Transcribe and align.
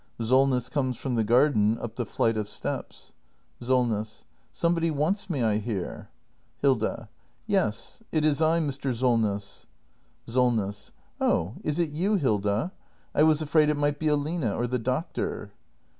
Sol 0.19 0.47
ness 0.47 0.67
comes 0.67 0.97
from 0.97 1.13
the 1.13 1.23
garden, 1.23 1.77
up 1.77 1.95
the 1.95 2.07
flight 2.07 2.35
of 2.35 2.49
steps. 2.49 3.13
Solness. 3.61 4.23
Somebody 4.51 4.89
wants 4.89 5.29
me, 5.29 5.43
I 5.43 5.59
hear. 5.59 6.09
Hilda. 6.59 7.07
Yes; 7.45 8.01
it 8.11 8.25
is 8.25 8.41
I, 8.41 8.59
Mr. 8.61 8.95
Solness. 8.95 9.67
Solness. 10.25 10.91
Oh, 11.19 11.53
is 11.63 11.77
it 11.77 11.91
you, 11.91 12.15
Hilda? 12.15 12.71
I 13.13 13.21
was 13.21 13.43
afraid 13.43 13.69
it 13.69 13.77
might 13.77 13.99
be 13.99 14.07
Aline 14.07 14.43
or 14.43 14.65
the 14.65 14.79
Doctor. 14.79 15.51